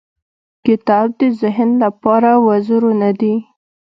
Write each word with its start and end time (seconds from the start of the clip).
•کتاب 0.65 1.07
د 1.19 1.21
ذهن 1.41 1.69
لپاره 1.83 2.29
وزرونه 2.47 3.09
دي. 3.19 3.35